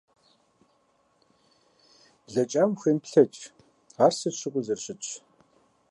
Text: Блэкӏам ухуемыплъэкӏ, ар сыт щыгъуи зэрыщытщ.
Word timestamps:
Блэкӏам 2.25 2.69
ухуемыплъэкӏ, 2.73 3.41
ар 4.05 4.13
сыт 4.17 4.35
щыгъуи 4.39 4.65
зэрыщытщ. 4.67 5.09